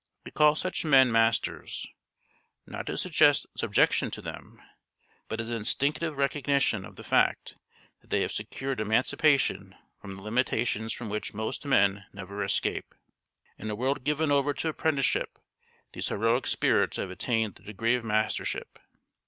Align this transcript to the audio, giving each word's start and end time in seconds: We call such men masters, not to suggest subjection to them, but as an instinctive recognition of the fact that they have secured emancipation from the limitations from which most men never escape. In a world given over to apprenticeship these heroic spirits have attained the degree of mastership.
We 0.25 0.31
call 0.31 0.55
such 0.55 0.83
men 0.83 1.11
masters, 1.11 1.85
not 2.65 2.87
to 2.87 2.97
suggest 2.97 3.45
subjection 3.55 4.09
to 4.09 4.21
them, 4.23 4.59
but 5.27 5.39
as 5.39 5.49
an 5.49 5.57
instinctive 5.57 6.17
recognition 6.17 6.85
of 6.85 6.95
the 6.95 7.03
fact 7.03 7.55
that 7.99 8.09
they 8.09 8.21
have 8.23 8.31
secured 8.31 8.79
emancipation 8.79 9.75
from 10.01 10.15
the 10.15 10.23
limitations 10.23 10.91
from 10.91 11.09
which 11.09 11.35
most 11.35 11.67
men 11.67 12.05
never 12.13 12.41
escape. 12.41 12.95
In 13.59 13.69
a 13.69 13.75
world 13.75 14.03
given 14.03 14.31
over 14.31 14.55
to 14.55 14.69
apprenticeship 14.69 15.37
these 15.93 16.07
heroic 16.07 16.47
spirits 16.47 16.97
have 16.97 17.11
attained 17.11 17.53
the 17.53 17.61
degree 17.63 17.93
of 17.93 18.03
mastership. 18.03 18.79